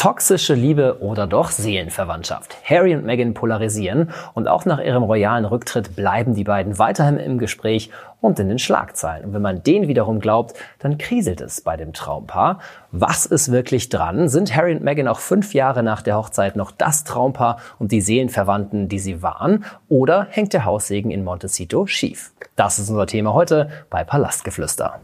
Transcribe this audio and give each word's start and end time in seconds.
Toxische 0.00 0.54
Liebe 0.54 1.02
oder 1.02 1.26
doch 1.26 1.50
Seelenverwandtschaft. 1.50 2.56
Harry 2.64 2.94
und 2.94 3.04
Meghan 3.04 3.34
polarisieren 3.34 4.08
und 4.32 4.48
auch 4.48 4.64
nach 4.64 4.80
ihrem 4.80 5.02
royalen 5.02 5.44
Rücktritt 5.44 5.94
bleiben 5.94 6.32
die 6.32 6.44
beiden 6.44 6.78
weiterhin 6.78 7.18
im 7.18 7.36
Gespräch 7.36 7.90
und 8.22 8.38
in 8.38 8.48
den 8.48 8.58
Schlagzeilen. 8.58 9.26
Und 9.26 9.34
wenn 9.34 9.42
man 9.42 9.62
denen 9.62 9.88
wiederum 9.88 10.18
glaubt, 10.18 10.54
dann 10.78 10.96
kriselt 10.96 11.42
es 11.42 11.60
bei 11.60 11.76
dem 11.76 11.92
Traumpaar. 11.92 12.60
Was 12.92 13.26
ist 13.26 13.52
wirklich 13.52 13.90
dran? 13.90 14.30
Sind 14.30 14.56
Harry 14.56 14.74
und 14.74 14.82
Meghan 14.82 15.06
auch 15.06 15.18
fünf 15.18 15.52
Jahre 15.52 15.82
nach 15.82 16.00
der 16.00 16.16
Hochzeit 16.16 16.56
noch 16.56 16.70
das 16.70 17.04
Traumpaar 17.04 17.58
und 17.78 17.92
die 17.92 18.00
Seelenverwandten, 18.00 18.88
die 18.88 19.00
sie 19.00 19.22
waren? 19.22 19.66
Oder 19.90 20.28
hängt 20.30 20.54
der 20.54 20.64
Haussegen 20.64 21.10
in 21.10 21.24
Montecito 21.24 21.84
schief? 21.84 22.32
Das 22.56 22.78
ist 22.78 22.88
unser 22.88 23.06
Thema 23.06 23.34
heute 23.34 23.68
bei 23.90 24.02
Palastgeflüster. 24.02 24.98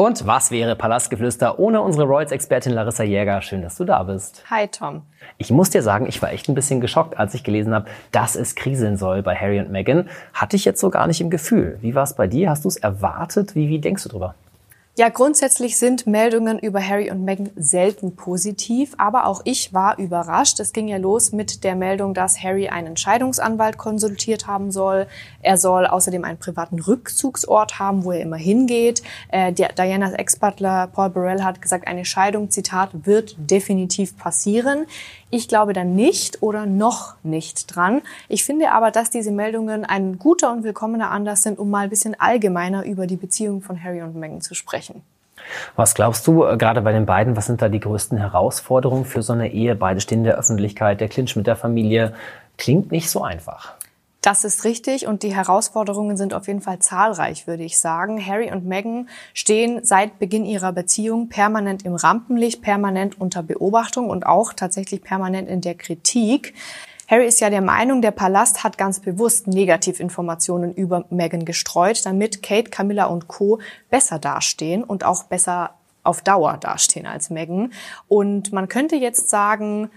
Und 0.00 0.26
was 0.26 0.50
wäre 0.50 0.76
Palastgeflüster 0.76 1.58
ohne 1.58 1.82
unsere 1.82 2.06
Royals-Expertin 2.06 2.72
Larissa 2.72 3.04
Jäger? 3.04 3.42
Schön, 3.42 3.60
dass 3.60 3.76
du 3.76 3.84
da 3.84 4.02
bist. 4.02 4.42
Hi 4.48 4.66
Tom. 4.66 5.02
Ich 5.36 5.50
muss 5.50 5.68
dir 5.68 5.82
sagen, 5.82 6.06
ich 6.06 6.22
war 6.22 6.32
echt 6.32 6.48
ein 6.48 6.54
bisschen 6.54 6.80
geschockt, 6.80 7.18
als 7.18 7.34
ich 7.34 7.44
gelesen 7.44 7.74
habe, 7.74 7.84
dass 8.10 8.34
es 8.34 8.54
kriseln 8.54 8.96
soll 8.96 9.22
bei 9.22 9.36
Harry 9.36 9.60
und 9.60 9.70
Meghan. 9.70 10.08
Hatte 10.32 10.56
ich 10.56 10.64
jetzt 10.64 10.80
so 10.80 10.88
gar 10.88 11.06
nicht 11.06 11.20
im 11.20 11.28
Gefühl. 11.28 11.76
Wie 11.82 11.94
war 11.94 12.04
es 12.04 12.14
bei 12.14 12.26
dir? 12.28 12.48
Hast 12.48 12.64
du 12.64 12.68
es 12.68 12.78
erwartet? 12.78 13.54
Wie, 13.54 13.68
wie 13.68 13.78
denkst 13.78 14.04
du 14.04 14.08
drüber? 14.08 14.34
Ja, 15.00 15.08
grundsätzlich 15.08 15.78
sind 15.78 16.06
Meldungen 16.06 16.58
über 16.58 16.86
Harry 16.86 17.10
und 17.10 17.24
Meghan 17.24 17.48
selten 17.56 18.16
positiv, 18.16 18.92
aber 18.98 19.24
auch 19.24 19.40
ich 19.44 19.72
war 19.72 19.96
überrascht. 19.98 20.60
Es 20.60 20.74
ging 20.74 20.88
ja 20.88 20.98
los 20.98 21.32
mit 21.32 21.64
der 21.64 21.74
Meldung, 21.74 22.12
dass 22.12 22.42
Harry 22.42 22.68
einen 22.68 22.98
Scheidungsanwalt 22.98 23.78
konsultiert 23.78 24.46
haben 24.46 24.70
soll. 24.70 25.06
Er 25.40 25.56
soll 25.56 25.86
außerdem 25.86 26.22
einen 26.22 26.36
privaten 26.36 26.78
Rückzugsort 26.78 27.78
haben, 27.78 28.04
wo 28.04 28.12
er 28.12 28.20
immer 28.20 28.36
hingeht. 28.36 29.02
Äh, 29.28 29.54
Dianas 29.54 30.12
Ex-Butler 30.12 30.88
Paul 30.88 31.08
Burrell 31.08 31.44
hat 31.44 31.62
gesagt, 31.62 31.86
eine 31.86 32.04
Scheidung, 32.04 32.50
Zitat, 32.50 32.90
wird 33.06 33.36
definitiv 33.38 34.18
passieren. 34.18 34.84
Ich 35.32 35.46
glaube 35.46 35.72
da 35.72 35.84
nicht 35.84 36.42
oder 36.42 36.66
noch 36.66 37.14
nicht 37.22 37.74
dran. 37.74 38.02
Ich 38.28 38.44
finde 38.44 38.72
aber, 38.72 38.90
dass 38.90 39.10
diese 39.10 39.30
Meldungen 39.30 39.84
ein 39.84 40.18
guter 40.18 40.50
und 40.50 40.64
willkommener 40.64 41.12
Anlass 41.12 41.44
sind, 41.44 41.60
um 41.60 41.70
mal 41.70 41.84
ein 41.84 41.90
bisschen 41.90 42.18
allgemeiner 42.18 42.84
über 42.84 43.06
die 43.06 43.16
Beziehung 43.16 43.62
von 43.62 43.82
Harry 43.82 44.02
und 44.02 44.16
Meghan 44.16 44.40
zu 44.40 44.54
sprechen. 44.54 45.02
Was 45.76 45.94
glaubst 45.94 46.26
du, 46.26 46.44
äh, 46.44 46.56
gerade 46.56 46.82
bei 46.82 46.92
den 46.92 47.06
beiden, 47.06 47.36
was 47.36 47.46
sind 47.46 47.62
da 47.62 47.68
die 47.68 47.78
größten 47.78 48.18
Herausforderungen 48.18 49.04
für 49.04 49.22
so 49.22 49.32
eine 49.32 49.52
Ehe? 49.52 49.76
Beide 49.76 50.00
stehen 50.00 50.18
in 50.18 50.24
der 50.24 50.36
Öffentlichkeit, 50.36 51.00
der 51.00 51.08
Clinch 51.08 51.36
mit 51.36 51.46
der 51.46 51.56
Familie. 51.56 52.12
Klingt 52.58 52.90
nicht 52.90 53.08
so 53.08 53.22
einfach. 53.22 53.74
Das 54.20 54.44
ist 54.44 54.64
richtig 54.64 55.06
und 55.06 55.22
die 55.22 55.34
Herausforderungen 55.34 56.18
sind 56.18 56.34
auf 56.34 56.46
jeden 56.46 56.60
Fall 56.60 56.78
zahlreich, 56.78 57.46
würde 57.46 57.62
ich 57.62 57.78
sagen. 57.78 58.24
Harry 58.24 58.52
und 58.52 58.66
Meghan 58.66 59.08
stehen 59.32 59.82
seit 59.82 60.18
Beginn 60.18 60.44
ihrer 60.44 60.72
Beziehung 60.72 61.30
permanent 61.30 61.86
im 61.86 61.94
Rampenlicht, 61.94 62.60
permanent 62.60 63.18
unter 63.18 63.42
Beobachtung 63.42 64.10
und 64.10 64.26
auch 64.26 64.52
tatsächlich 64.52 65.02
permanent 65.02 65.48
in 65.48 65.62
der 65.62 65.74
Kritik. 65.74 66.54
Harry 67.08 67.26
ist 67.26 67.40
ja 67.40 67.48
der 67.48 67.62
Meinung, 67.62 68.02
der 68.02 68.10
Palast 68.10 68.62
hat 68.62 68.76
ganz 68.76 69.00
bewusst 69.00 69.46
Negativinformationen 69.46 70.74
über 70.74 71.06
Meghan 71.08 71.46
gestreut, 71.46 72.04
damit 72.04 72.42
Kate, 72.42 72.70
Camilla 72.70 73.06
und 73.06 73.26
Co. 73.26 73.58
besser 73.88 74.18
dastehen 74.18 74.84
und 74.84 75.02
auch 75.02 75.24
besser 75.24 75.70
auf 76.02 76.20
Dauer 76.20 76.58
dastehen 76.58 77.06
als 77.06 77.30
Meghan. 77.30 77.72
Und 78.06 78.52
man 78.52 78.68
könnte 78.68 78.96
jetzt 78.96 79.30
sagen, 79.30 79.90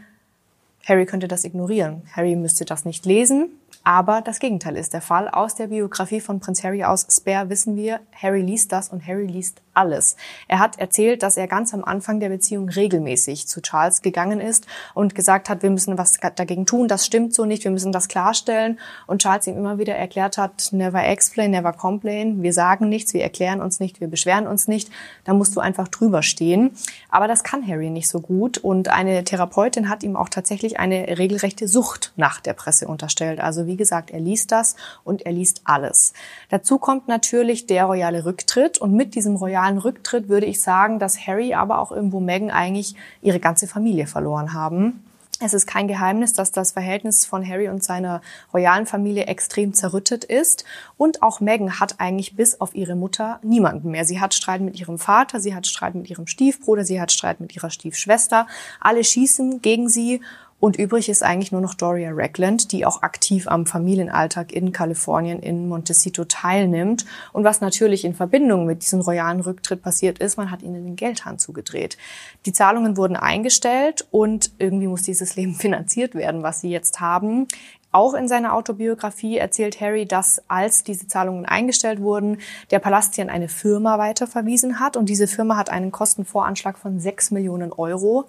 Harry 0.86 1.06
könnte 1.06 1.28
das 1.28 1.44
ignorieren. 1.44 2.04
Harry 2.14 2.36
müsste 2.36 2.66
das 2.66 2.84
nicht 2.86 3.06
lesen. 3.06 3.60
Aber 3.86 4.22
das 4.22 4.40
Gegenteil 4.40 4.78
ist 4.78 4.94
der 4.94 5.02
Fall. 5.02 5.28
Aus 5.28 5.56
der 5.56 5.68
Biografie 5.68 6.22
von 6.22 6.40
Prinz 6.40 6.64
Harry 6.64 6.86
aus 6.86 7.06
Spare 7.10 7.50
wissen 7.50 7.76
wir, 7.76 8.00
Harry 8.14 8.42
liest 8.42 8.72
das 8.72 8.90
und 8.90 9.06
Harry 9.06 9.26
liest 9.26 9.62
alles. 9.74 10.16
Er 10.48 10.60
hat 10.60 10.80
erzählt, 10.80 11.24
dass 11.24 11.36
er 11.38 11.48
ganz 11.48 11.74
am 11.74 11.84
Anfang 11.84 12.20
der 12.20 12.30
Beziehung 12.30 12.70
regelmäßig 12.70 13.48
zu 13.48 13.62
Charles 13.62 14.02
gegangen 14.02 14.40
ist 14.40 14.68
und 14.94 15.16
gesagt 15.16 15.50
hat, 15.50 15.64
wir 15.64 15.70
müssen 15.70 15.98
was 15.98 16.14
dagegen 16.36 16.66
tun, 16.66 16.88
das 16.88 17.06
stimmt 17.06 17.34
so 17.34 17.46
nicht, 17.46 17.64
wir 17.64 17.72
müssen 17.72 17.92
das 17.92 18.08
klarstellen. 18.08 18.80
Und 19.08 19.22
Charles 19.22 19.48
ihm 19.48 19.58
immer 19.58 19.78
wieder 19.80 19.96
erklärt 19.96 20.38
hat, 20.38 20.70
never 20.72 21.04
explain, 21.04 21.52
never 21.52 21.74
complain, 21.74 22.42
wir 22.44 22.54
sagen 22.54 22.90
nichts, 22.90 23.14
wir 23.14 23.24
erklären 23.24 23.62
uns 23.62 23.80
nicht, 23.80 24.00
wir 24.00 24.08
beschweren 24.08 24.48
uns 24.48 24.68
nicht, 24.68 24.90
da 25.26 25.34
musst 25.34 25.56
du 25.56 25.60
einfach 25.60 25.88
drüber 25.88 26.24
stehen. 26.24 26.72
Aber 27.10 27.28
das 27.28 27.44
kann 27.44 27.68
Harry 27.68 27.90
nicht 27.90 28.08
so 28.08 28.20
gut 28.20 28.58
und 28.58 28.90
eine 28.90 29.24
Therapeutin 29.24 29.90
hat 29.90 30.04
ihm 30.04 30.16
auch 30.16 30.30
tatsächlich 30.30 30.80
eine 30.80 31.18
regelrechte 31.18 31.68
Sucht 31.68 32.14
nach 32.16 32.40
der 32.40 32.54
Presse 32.54 32.88
unterstellt. 32.88 33.40
Also 33.40 33.66
wie 33.66 33.73
gesagt, 33.78 34.12
er 34.12 34.20
liest 34.20 34.52
das 34.52 34.76
und 35.04 35.26
er 35.26 35.32
liest 35.32 35.62
alles. 35.64 36.14
Dazu 36.50 36.78
kommt 36.78 37.08
natürlich 37.08 37.66
der 37.68 37.86
royale 37.86 38.26
Rücktritt 38.26 38.78
und 38.78 38.94
mit 38.94 39.16
diesem 39.16 39.36
royalen 39.36 39.78
Rücktritt 39.78 40.30
würde 40.30 40.46
ich 40.46 40.62
sagen, 40.62 41.00
dass 41.00 41.28
Harry, 41.28 41.54
aber 41.54 41.80
auch 41.80 41.92
irgendwo 41.92 42.20
Meghan 42.20 42.52
eigentlich 42.52 42.96
ihre 43.22 43.40
ganze 43.40 43.68
Familie 43.68 44.08
verloren 44.08 44.54
haben. 44.54 45.04
Es 45.46 45.54
ist 45.54 45.68
kein 45.68 45.90
Geheimnis, 45.90 46.34
dass 46.34 46.52
das 46.52 46.72
Verhältnis 46.72 47.26
von 47.26 47.46
Harry 47.46 47.68
und 47.68 47.84
seiner 47.84 48.22
royalen 48.54 48.86
Familie 48.86 49.26
extrem 49.26 49.74
zerrüttet 49.74 50.24
ist. 50.24 50.64
Und 50.96 51.22
auch 51.22 51.42
Meghan 51.42 51.82
hat 51.82 52.00
eigentlich 52.00 52.38
bis 52.38 52.62
auf 52.62 52.74
ihre 52.76 52.96
Mutter 52.96 53.40
niemanden 53.44 53.92
mehr. 53.92 54.06
Sie 54.06 54.22
hat 54.22 54.34
Streit 54.34 54.62
mit 54.62 54.80
ihrem 54.80 54.98
Vater, 54.98 55.42
sie 55.42 55.54
hat 55.54 55.68
Streit 55.68 55.96
mit 55.96 56.10
ihrem 56.10 56.28
Stiefbruder, 56.28 56.86
sie 56.86 57.02
hat 57.02 57.12
Streit 57.12 57.42
mit 57.42 57.54
ihrer 57.56 57.72
Stiefschwester. 57.72 58.48
Alle 58.80 59.04
schießen 59.04 59.62
gegen 59.62 59.90
sie 59.90 60.22
und 60.64 60.78
übrig 60.78 61.10
ist 61.10 61.24
eigentlich 61.24 61.52
nur 61.52 61.60
noch 61.60 61.74
Doria 61.74 62.12
Ragland, 62.14 62.72
die 62.72 62.86
auch 62.86 63.02
aktiv 63.02 63.50
am 63.50 63.66
Familienalltag 63.66 64.54
in 64.54 64.72
Kalifornien 64.72 65.42
in 65.42 65.68
Montecito 65.68 66.24
teilnimmt. 66.24 67.06
Und 67.34 67.44
was 67.44 67.60
natürlich 67.60 68.06
in 68.06 68.16
Verbindung 68.16 68.66
mit 68.66 68.82
diesem 68.82 69.02
royalen 69.02 69.42
Rücktritt 69.42 69.82
passiert 69.82 70.20
ist, 70.20 70.38
man 70.38 70.52
hat 70.52 70.62
ihnen 70.62 70.86
den 70.86 70.96
Geldhahn 70.96 71.38
zugedreht. 71.38 71.98
Die 72.46 72.54
Zahlungen 72.54 72.96
wurden 72.96 73.18
eingestellt 73.18 74.08
und 74.10 74.52
irgendwie 74.58 74.88
muss 74.88 75.02
dieses 75.02 75.36
Leben 75.36 75.54
finanziert 75.54 76.16
werden, 76.16 76.44
was 76.44 76.62
sie 76.62 76.70
jetzt 76.70 77.02
haben. 77.02 77.48
Auch 77.94 78.16
in 78.16 78.28
seiner 78.28 78.56
Autobiografie 78.56 79.38
erzählt 79.38 79.80
Harry, 79.80 80.08
dass 80.08 80.42
als 80.48 80.84
diese 80.84 81.08
Zahlungen 81.08 81.46
eingestellt 81.46 82.02
wurden, 82.02 82.40
der 82.72 82.80
Palast 82.80 83.20
an 83.20 83.30
eine 83.30 83.48
Firma 83.48 84.00
weiterverwiesen 84.00 84.80
hat 84.80 84.98
und 84.98 85.10
diese 85.10 85.28
Firma 85.28 85.58
hat 85.58 85.70
einen 85.70 85.92
Kostenvoranschlag 85.92 86.80
von 86.80 87.00
sechs 87.00 87.30
Millionen 87.30 87.72
Euro 87.72 88.26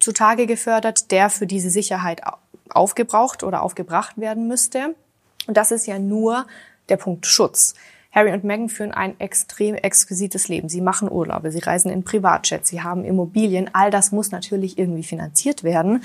zutage 0.00 0.46
gefördert, 0.46 1.10
der 1.10 1.30
für 1.30 1.46
diese 1.46 1.70
Sicherheit 1.70 2.22
aufgebraucht 2.70 3.42
oder 3.42 3.62
aufgebracht 3.62 4.18
werden 4.18 4.48
müsste. 4.48 4.94
Und 5.46 5.56
das 5.56 5.70
ist 5.70 5.86
ja 5.86 5.98
nur 5.98 6.46
der 6.88 6.96
Punkt 6.96 7.26
Schutz. 7.26 7.74
Harry 8.10 8.32
und 8.32 8.44
Meghan 8.44 8.68
führen 8.68 8.92
ein 8.92 9.18
extrem 9.20 9.74
exquisites 9.74 10.48
Leben. 10.48 10.68
Sie 10.68 10.80
machen 10.80 11.10
Urlaube, 11.10 11.52
sie 11.52 11.58
reisen 11.58 11.90
in 11.90 12.04
Privatjets, 12.04 12.70
sie 12.70 12.82
haben 12.82 13.04
Immobilien. 13.04 13.70
All 13.74 13.90
das 13.90 14.12
muss 14.12 14.30
natürlich 14.30 14.78
irgendwie 14.78 15.02
finanziert 15.02 15.62
werden. 15.62 16.02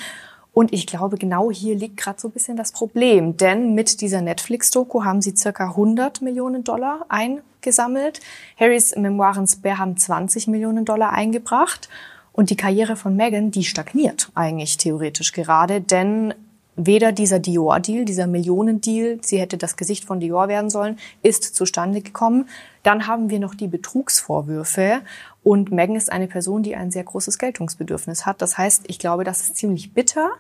Und 0.53 0.71
ich 0.71 0.85
glaube, 0.85 1.17
genau 1.17 1.49
hier 1.49 1.75
liegt 1.75 1.97
gerade 1.97 2.19
so 2.19 2.27
ein 2.27 2.31
bisschen 2.31 2.57
das 2.57 2.71
Problem. 2.71 3.37
Denn 3.37 3.73
mit 3.73 4.01
dieser 4.01 4.21
Netflix-Doku 4.21 5.03
haben 5.03 5.21
sie 5.21 5.35
circa 5.35 5.69
100 5.69 6.21
Millionen 6.21 6.63
Dollar 6.63 7.05
eingesammelt. 7.09 8.19
Harrys 8.59 8.95
Memoiren 8.95 9.47
Spare 9.47 9.79
haben 9.79 9.97
20 9.97 10.47
Millionen 10.47 10.85
Dollar 10.85 11.13
eingebracht. 11.13 11.89
Und 12.33 12.49
die 12.49 12.57
Karriere 12.57 12.95
von 12.95 13.15
Meghan, 13.15 13.51
die 13.51 13.63
stagniert 13.63 14.31
eigentlich 14.35 14.77
theoretisch 14.77 15.31
gerade, 15.31 15.79
denn 15.79 16.33
weder 16.75 17.11
dieser 17.11 17.37
Dior-Deal, 17.37 18.05
dieser 18.05 18.25
Millionen-Deal, 18.25 19.19
sie 19.21 19.39
hätte 19.39 19.57
das 19.57 19.77
Gesicht 19.77 20.05
von 20.05 20.19
Dior 20.19 20.47
werden 20.47 20.71
sollen, 20.71 20.97
ist 21.21 21.55
zustande 21.55 22.01
gekommen. 22.01 22.49
Dann 22.81 23.05
haben 23.07 23.29
wir 23.29 23.39
noch 23.39 23.53
die 23.53 23.67
Betrugsvorwürfe 23.67 25.01
und 25.43 25.71
Meghan 25.71 25.95
ist 25.95 26.11
eine 26.11 26.27
Person, 26.27 26.63
die 26.63 26.75
ein 26.75 26.89
sehr 26.89 27.03
großes 27.03 27.37
Geltungsbedürfnis 27.37 28.25
hat. 28.25 28.41
Das 28.41 28.57
heißt, 28.57 28.85
ich 28.87 28.97
glaube, 28.97 29.23
das 29.23 29.41
ist 29.41 29.57
ziemlich 29.57 29.93
bitter. 29.93 30.31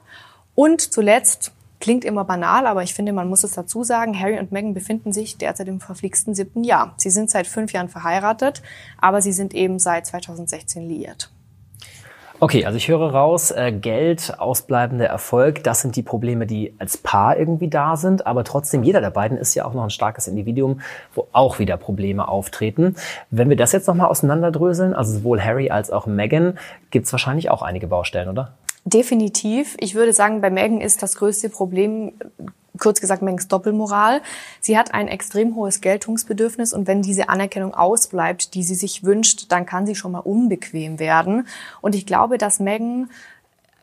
Und 0.55 0.81
zuletzt, 0.81 1.51
klingt 1.79 2.05
immer 2.05 2.23
banal, 2.23 2.65
aber 2.65 2.81
ich 2.81 2.93
finde, 2.93 3.11
man 3.11 3.27
muss 3.27 3.43
es 3.43 3.55
dazu 3.55 3.83
sagen, 3.83 4.17
Harry 4.17 4.39
und 4.39 4.53
Meghan 4.53 4.73
befinden 4.73 5.11
sich 5.11 5.37
derzeit 5.37 5.67
im 5.67 5.81
verflixten 5.81 6.33
siebten 6.33 6.63
Jahr. 6.63 6.93
Sie 6.95 7.09
sind 7.09 7.29
seit 7.29 7.45
fünf 7.45 7.73
Jahren 7.73 7.89
verheiratet, 7.89 8.63
aber 8.99 9.21
sie 9.21 9.33
sind 9.33 9.53
eben 9.53 9.79
seit 9.79 10.05
2016 10.05 10.87
liiert. 10.87 11.29
Okay, 12.43 12.65
also 12.65 12.75
ich 12.75 12.89
höre 12.89 13.09
raus, 13.09 13.51
äh, 13.51 13.71
Geld, 13.71 14.33
ausbleibender 14.37 15.05
Erfolg, 15.05 15.63
das 15.63 15.79
sind 15.79 15.95
die 15.95 16.03
Probleme, 16.03 16.45
die 16.45 16.75
als 16.77 16.97
Paar 16.97 17.37
irgendwie 17.37 17.69
da 17.69 17.95
sind, 17.95 18.27
aber 18.27 18.43
trotzdem, 18.43 18.83
jeder 18.83 18.99
der 18.99 19.11
beiden 19.11 19.37
ist 19.37 19.55
ja 19.55 19.63
auch 19.63 19.73
noch 19.73 19.83
ein 19.83 19.89
starkes 19.89 20.27
Individuum, 20.27 20.81
wo 21.15 21.25
auch 21.31 21.59
wieder 21.59 21.77
Probleme 21.77 22.27
auftreten. 22.27 22.97
Wenn 23.31 23.47
wir 23.47 23.55
das 23.55 23.71
jetzt 23.71 23.87
nochmal 23.87 24.07
auseinanderdröseln, 24.07 24.93
also 24.93 25.19
sowohl 25.19 25.41
Harry 25.41 25.69
als 25.69 25.89
auch 25.89 26.05
Meghan, 26.05 26.59
gibt 26.91 27.05
es 27.05 27.13
wahrscheinlich 27.13 27.49
auch 27.49 27.61
einige 27.61 27.87
Baustellen, 27.87 28.27
oder? 28.27 28.57
Definitiv. 28.83 29.77
Ich 29.79 29.95
würde 29.95 30.11
sagen, 30.11 30.41
bei 30.41 30.49
Meghan 30.49 30.81
ist 30.81 31.01
das 31.01 31.15
größte 31.15 31.47
Problem 31.47 32.11
kurz 32.79 33.01
gesagt 33.01 33.21
Mengs 33.21 33.47
Doppelmoral. 33.47 34.21
Sie 34.59 34.77
hat 34.77 34.93
ein 34.93 35.07
extrem 35.07 35.55
hohes 35.55 35.81
Geltungsbedürfnis 35.81 36.73
und 36.73 36.87
wenn 36.87 37.01
diese 37.01 37.29
Anerkennung 37.29 37.73
ausbleibt, 37.73 38.53
die 38.53 38.63
sie 38.63 38.75
sich 38.75 39.03
wünscht, 39.03 39.51
dann 39.51 39.65
kann 39.65 39.85
sie 39.85 39.95
schon 39.95 40.11
mal 40.11 40.19
unbequem 40.19 40.99
werden. 40.99 41.47
Und 41.81 41.95
ich 41.95 42.05
glaube, 42.05 42.37
dass 42.37 42.59
Megan 42.59 43.09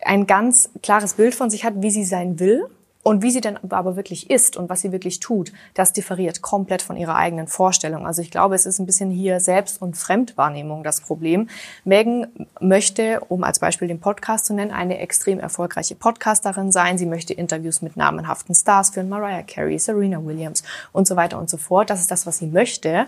ein 0.03 0.27
ganz 0.27 0.71
klares 0.83 1.15
Bild 1.15 1.35
von 1.35 1.51
sich 1.51 1.65
hat, 1.65 1.75
wie 1.77 1.91
sie 1.91 2.05
sein 2.05 2.39
will 2.41 2.69
Und 3.03 3.23
wie 3.23 3.31
sie 3.31 3.41
denn 3.41 3.59
aber 3.71 3.97
wirklich 3.97 4.29
ist 4.29 4.59
und 4.59 4.69
was 4.69 4.83
sie 4.83 4.93
wirklich 4.93 5.21
tut, 5.21 5.53
das 5.73 5.95
differiert 5.95 6.43
komplett 6.43 6.83
von 6.83 6.99
ihrer 6.99 7.17
eigenen 7.17 7.47
Vorstellung. 7.47 8.07
Also 8.07 8.21
ich 8.21 8.31
glaube, 8.31 8.55
es 8.55 8.67
ist 8.67 8.79
ein 8.79 8.85
bisschen 8.85 9.11
hier 9.11 9.41
Selbst- 9.41 9.81
und 9.81 9.97
Fremdwahrnehmung 9.97 10.83
das 10.83 11.01
Problem. 11.01 11.49
Megan 11.85 12.27
möchte, 12.61 13.21
um 13.29 13.43
als 13.43 13.59
Beispiel 13.59 13.89
den 13.89 14.01
Podcast 14.01 14.45
zu 14.45 14.53
nennen, 14.53 14.71
eine 14.71 14.99
extrem 14.99 15.39
erfolgreiche 15.39 15.95
Podcasterin 15.95 16.73
sein. 16.73 16.99
Sie 16.99 17.07
möchte 17.07 17.33
Interviews 17.33 17.81
mit 17.81 17.97
namenhaften 17.97 18.55
Stars 18.55 18.91
führen, 18.91 19.09
Mariah 19.09 19.45
Carey, 19.45 19.79
Serena 19.79 20.23
Williams 20.23 20.63
und 20.93 21.09
so 21.09 21.17
weiter 21.17 21.39
und 21.39 21.49
so 21.49 21.57
fort. 21.57 21.89
Das 21.89 22.01
ist 22.01 22.11
das, 22.11 22.27
was 22.27 22.37
sie 22.37 22.49
möchte 22.49 23.07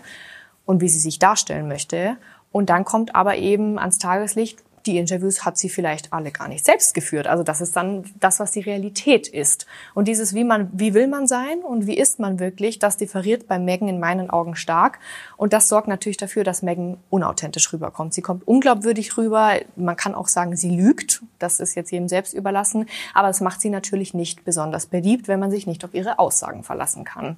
und 0.65 0.81
wie 0.81 0.89
sie 0.89 0.99
sich 0.99 1.19
darstellen 1.19 1.67
möchte. 1.67 2.17
Und 2.51 2.71
dann 2.71 2.83
kommt 2.83 3.13
aber 3.13 3.35
eben 3.35 3.77
ans 3.77 3.99
Tageslicht, 3.99 4.63
die 4.85 4.97
Interviews 4.97 5.45
hat 5.45 5.57
sie 5.57 5.69
vielleicht 5.69 6.11
alle 6.11 6.31
gar 6.31 6.47
nicht 6.47 6.65
selbst 6.65 6.93
geführt. 6.93 7.27
Also 7.27 7.43
das 7.43 7.61
ist 7.61 7.75
dann 7.75 8.03
das, 8.19 8.39
was 8.39 8.51
die 8.51 8.59
Realität 8.59 9.27
ist. 9.27 9.65
Und 9.93 10.07
dieses, 10.07 10.33
wie 10.33 10.43
man, 10.43 10.69
wie 10.73 10.93
will 10.93 11.07
man 11.07 11.27
sein 11.27 11.59
und 11.59 11.87
wie 11.87 11.97
ist 11.97 12.19
man 12.19 12.39
wirklich, 12.39 12.79
das 12.79 12.97
differiert 12.97 13.47
bei 13.47 13.59
Megan 13.59 13.87
in 13.87 13.99
meinen 13.99 14.29
Augen 14.29 14.55
stark. 14.55 14.99
Und 15.37 15.53
das 15.53 15.69
sorgt 15.69 15.87
natürlich 15.87 16.17
dafür, 16.17 16.43
dass 16.43 16.61
Megan 16.61 16.97
unauthentisch 17.09 17.71
rüberkommt. 17.71 18.13
Sie 18.13 18.21
kommt 18.21 18.47
unglaubwürdig 18.47 19.17
rüber. 19.17 19.53
Man 19.75 19.95
kann 19.95 20.15
auch 20.15 20.27
sagen, 20.27 20.55
sie 20.55 20.69
lügt. 20.69 21.23
Das 21.39 21.59
ist 21.59 21.75
jetzt 21.75 21.91
jedem 21.91 22.07
selbst 22.07 22.33
überlassen. 22.33 22.87
Aber 23.13 23.27
das 23.27 23.41
macht 23.41 23.61
sie 23.61 23.69
natürlich 23.69 24.13
nicht 24.13 24.43
besonders 24.43 24.85
beliebt, 24.87 25.27
wenn 25.27 25.39
man 25.39 25.51
sich 25.51 25.67
nicht 25.67 25.85
auf 25.85 25.93
ihre 25.93 26.19
Aussagen 26.19 26.63
verlassen 26.63 27.03
kann. 27.03 27.37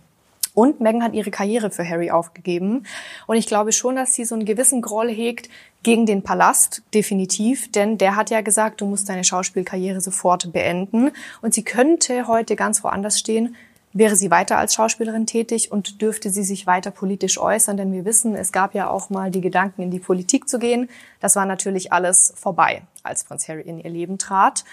Und 0.55 0.79
Meghan 0.81 1.03
hat 1.03 1.13
ihre 1.13 1.29
Karriere 1.29 1.69
für 1.69 1.87
Harry 1.87 2.09
aufgegeben. 2.09 2.87
Und 3.27 3.35
ich 3.35 3.45
glaube 3.45 3.73
schon, 3.73 3.95
dass 3.95 4.13
sie 4.13 4.25
so 4.25 4.33
einen 4.33 4.45
gewissen 4.45 4.81
Groll 4.81 5.09
hegt 5.09 5.49
gegen 5.83 6.07
den 6.07 6.23
Palast, 6.23 6.81
definitiv. 6.95 7.71
Denn 7.71 7.99
der 7.99 8.15
hat 8.15 8.31
ja 8.31 8.41
gesagt, 8.41 8.81
du 8.81 8.87
musst 8.87 9.07
deine 9.07 9.23
Schauspielkarriere 9.23 10.01
sofort 10.01 10.51
beenden. 10.51 11.11
Und 11.43 11.53
sie 11.53 11.63
könnte 11.63 12.27
heute 12.27 12.55
ganz 12.55 12.83
woanders 12.83 13.19
stehen. 13.19 13.55
Wäre 13.97 14.17
sie 14.17 14.29
weiter 14.29 14.57
als 14.57 14.73
Schauspielerin 14.73 15.25
tätig 15.25 15.71
und 15.71 16.01
dürfte 16.01 16.29
sie 16.29 16.43
sich 16.43 16.67
weiter 16.67 16.91
politisch 16.91 17.37
äußern? 17.37 17.77
Denn 17.77 17.93
wir 17.93 18.03
wissen, 18.03 18.35
es 18.35 18.51
gab 18.51 18.73
ja 18.73 18.89
auch 18.89 19.09
mal 19.09 19.31
die 19.31 19.39
Gedanken, 19.39 19.83
in 19.83 19.91
die 19.91 19.99
Politik 19.99 20.49
zu 20.49 20.59
gehen. 20.59 20.89
Das 21.21 21.37
war 21.37 21.45
natürlich 21.45 21.93
alles 21.93 22.33
vorbei, 22.35 22.81
als 23.03 23.23
Prinz 23.23 23.47
Harry 23.47 23.61
in 23.61 23.79
ihr 23.79 23.89
Leben 23.89 24.17
trat. 24.17 24.65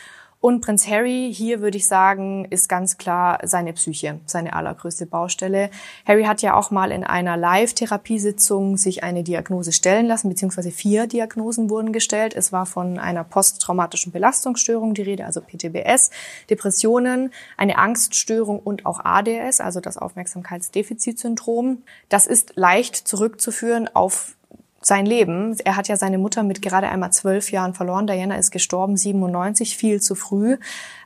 Und 0.42 0.60
Prinz 0.60 0.88
Harry, 0.88 1.32
hier 1.32 1.60
würde 1.60 1.78
ich 1.78 1.86
sagen, 1.86 2.46
ist 2.46 2.68
ganz 2.68 2.98
klar 2.98 3.38
seine 3.44 3.72
Psyche, 3.74 4.18
seine 4.26 4.54
allergrößte 4.54 5.06
Baustelle. 5.06 5.70
Harry 6.04 6.24
hat 6.24 6.42
ja 6.42 6.54
auch 6.54 6.72
mal 6.72 6.90
in 6.90 7.04
einer 7.04 7.36
Live-Therapiesitzung 7.36 8.76
sich 8.76 9.04
eine 9.04 9.22
Diagnose 9.22 9.70
stellen 9.70 10.06
lassen, 10.06 10.28
beziehungsweise 10.28 10.72
vier 10.72 11.06
Diagnosen 11.06 11.70
wurden 11.70 11.92
gestellt. 11.92 12.34
Es 12.34 12.50
war 12.50 12.66
von 12.66 12.98
einer 12.98 13.22
posttraumatischen 13.22 14.10
Belastungsstörung 14.10 14.94
die 14.94 15.02
Rede, 15.02 15.26
also 15.26 15.40
PTBS, 15.40 16.10
Depressionen, 16.50 17.32
eine 17.56 17.78
Angststörung 17.78 18.58
und 18.58 18.84
auch 18.84 18.98
ADS, 19.04 19.60
also 19.60 19.78
das 19.78 19.96
Aufmerksamkeitsdefizitsyndrom. 19.96 21.84
Das 22.08 22.26
ist 22.26 22.54
leicht 22.56 22.96
zurückzuführen 22.96 23.88
auf 23.94 24.34
sein 24.82 25.06
Leben. 25.06 25.56
Er 25.64 25.76
hat 25.76 25.88
ja 25.88 25.96
seine 25.96 26.18
Mutter 26.18 26.42
mit 26.42 26.62
gerade 26.62 26.88
einmal 26.88 27.12
zwölf 27.12 27.50
Jahren 27.50 27.74
verloren. 27.74 28.06
Diana 28.06 28.36
ist 28.36 28.50
gestorben, 28.50 28.96
97, 28.96 29.76
viel 29.76 30.00
zu 30.00 30.14
früh. 30.14 30.58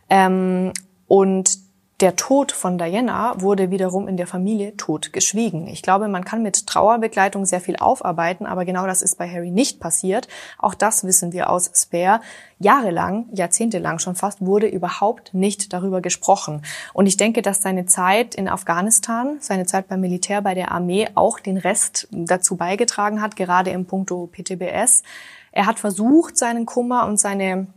Ähm, 0.09 0.73
und 1.09 1.66
der 2.01 2.15
Tod 2.15 2.53
von 2.53 2.77
Diana 2.77 3.41
wurde 3.41 3.71
wiederum 3.71 4.07
in 4.07 4.19
der 4.19 4.27
Familie 4.27 4.77
tot 4.77 5.15
geschwiegen. 5.15 5.67
Ich 5.67 5.81
glaube, 5.81 6.09
man 6.09 6.27
kann 6.27 6.43
mit 6.43 6.67
Trauerbegleitung 6.67 7.47
sehr 7.47 7.63
viel 7.63 7.77
aufarbeiten, 7.77 8.45
aber 8.45 8.67
genau 8.67 8.87
das 8.87 9.01
ist 9.01 9.17
bei 9.17 9.27
Harry 9.27 9.51
nicht 9.51 9.81
passiert. 9.81 10.29
Auch 10.59 10.75
das 10.75 11.05
wissen 11.05 11.33
wir 11.33 11.49
aus 11.49 11.71
Spare. 11.75 12.21
Jahrelang, 12.59 13.27
jahrzehntelang 13.33 13.99
schon 13.99 14.15
fast, 14.15 14.45
wurde 14.45 14.67
überhaupt 14.67 15.33
nicht 15.33 15.73
darüber 15.73 16.03
gesprochen. 16.03 16.63
Und 16.93 17.07
ich 17.07 17.17
denke, 17.17 17.41
dass 17.41 17.63
seine 17.63 17.87
Zeit 17.87 18.35
in 18.35 18.49
Afghanistan, 18.49 19.39
seine 19.41 19.65
Zeit 19.65 19.89
beim 19.89 20.03
Militär, 20.03 20.43
bei 20.43 20.53
der 20.53 20.73
Armee 20.73 21.09
auch 21.15 21.41
den 21.41 21.57
Rest 21.57 22.09
dazu 22.11 22.57
beigetragen 22.57 23.23
hat, 23.23 23.37
gerade 23.37 23.71
im 23.71 23.87
Punkto 23.87 24.27
PTBS. 24.27 25.03
Er 25.51 25.65
hat 25.65 25.79
versucht, 25.79 26.37
seinen 26.37 26.67
Kummer 26.67 27.07
und 27.07 27.19
seine 27.19 27.69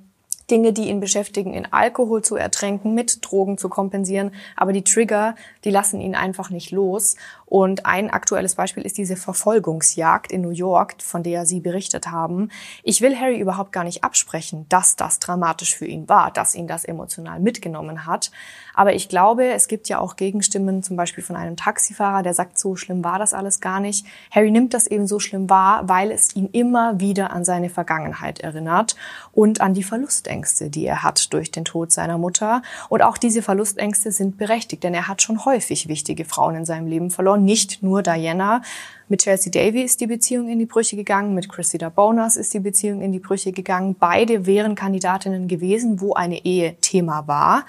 Dinge, 0.51 0.73
die 0.73 0.89
ihn 0.89 0.99
beschäftigen, 0.99 1.53
in 1.53 1.71
Alkohol 1.71 2.23
zu 2.23 2.35
ertränken, 2.35 2.93
mit 2.93 3.19
Drogen 3.21 3.57
zu 3.57 3.69
kompensieren. 3.69 4.31
Aber 4.55 4.73
die 4.73 4.83
Trigger, 4.83 5.35
die 5.63 5.71
lassen 5.71 6.01
ihn 6.01 6.15
einfach 6.15 6.49
nicht 6.49 6.71
los. 6.71 7.15
Und 7.49 7.87
ein 7.87 8.11
aktuelles 8.11 8.55
Beispiel 8.55 8.83
ist 8.83 8.97
diese 8.97 9.15
Verfolgungsjagd 9.15 10.31
in 10.31 10.41
New 10.41 10.51
York, 10.51 10.95
von 10.99 11.23
der 11.23 11.47
Sie 11.47 11.59
berichtet 11.59 12.11
haben. 12.11 12.49
Ich 12.83 13.01
will 13.01 13.19
Harry 13.19 13.39
überhaupt 13.39 13.71
gar 13.71 13.83
nicht 13.83 14.03
absprechen, 14.03 14.67
dass 14.69 14.95
das 14.95 15.17
dramatisch 15.17 15.75
für 15.75 15.87
ihn 15.87 16.07
war, 16.07 16.31
dass 16.31 16.53
ihn 16.53 16.67
das 16.67 16.85
emotional 16.85 17.39
mitgenommen 17.39 18.05
hat. 18.05 18.31
Aber 18.75 18.93
ich 18.93 19.09
glaube, 19.09 19.45
es 19.47 19.67
gibt 19.67 19.89
ja 19.89 19.99
auch 19.99 20.15
Gegenstimmen, 20.15 20.83
zum 20.83 20.95
Beispiel 20.95 21.23
von 21.23 21.35
einem 21.35 21.57
Taxifahrer, 21.57 22.21
der 22.21 22.33
sagt, 22.33 22.59
so 22.59 22.75
schlimm 22.75 23.03
war 23.03 23.17
das 23.17 23.33
alles 23.33 23.59
gar 23.59 23.79
nicht. 23.79 24.05
Harry 24.31 24.51
nimmt 24.51 24.73
das 24.73 24.85
eben 24.87 25.07
so 25.07 25.19
schlimm 25.19 25.49
wahr, 25.49 25.89
weil 25.89 26.11
es 26.11 26.35
ihn 26.35 26.49
immer 26.51 26.99
wieder 26.99 27.31
an 27.33 27.43
seine 27.43 27.69
Vergangenheit 27.69 28.39
erinnert 28.39 28.95
und 29.33 29.59
an 29.59 29.73
die 29.73 29.83
Verlustängste, 29.83 30.69
die 30.69 30.85
er 30.85 31.03
hat 31.03 31.33
durch 31.33 31.51
den 31.51 31.65
Tod 31.65 31.91
seiner 31.91 32.17
Mutter. 32.17 32.61
Und 32.89 33.01
auch 33.01 33.17
diese 33.17 33.41
Verlustängste 33.41 34.11
sind 34.11 34.37
berechtigt, 34.37 34.83
denn 34.83 34.93
er 34.93 35.07
hat 35.07 35.21
schon 35.21 35.43
häufig 35.45 35.87
wichtige 35.87 36.25
Frauen 36.25 36.55
in 36.55 36.65
seinem 36.65 36.87
Leben 36.87 37.09
verloren, 37.09 37.38
nicht 37.43 37.83
nur 37.83 38.03
Diana. 38.03 38.61
Mit 39.07 39.21
Chelsea 39.21 39.51
Davy 39.51 39.81
ist 39.81 40.01
die 40.01 40.07
Beziehung 40.07 40.49
in 40.49 40.59
die 40.59 40.65
Brüche 40.65 40.95
gegangen, 40.95 41.33
mit 41.33 41.49
Cressida 41.49 41.89
Bonas 41.89 42.37
ist 42.37 42.53
die 42.53 42.59
Beziehung 42.59 43.01
in 43.01 43.11
die 43.11 43.19
Brüche 43.19 43.51
gegangen. 43.51 43.95
Beide 43.99 44.45
wären 44.45 44.75
Kandidatinnen 44.75 45.47
gewesen, 45.47 45.99
wo 45.99 46.13
eine 46.13 46.45
Ehe 46.45 46.75
Thema 46.81 47.27
war. 47.27 47.65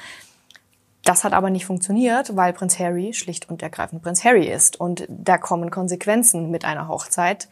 Das 1.04 1.24
hat 1.24 1.32
aber 1.32 1.50
nicht 1.50 1.64
funktioniert, 1.64 2.36
weil 2.36 2.52
Prinz 2.52 2.78
Harry 2.78 3.14
schlicht 3.14 3.48
und 3.48 3.62
ergreifend 3.62 4.02
Prinz 4.02 4.22
Harry 4.24 4.46
ist. 4.46 4.78
Und 4.78 5.06
da 5.08 5.38
kommen 5.38 5.70
Konsequenzen 5.70 6.50
mit 6.50 6.64
einer 6.64 6.88
Hochzeit. 6.88 7.48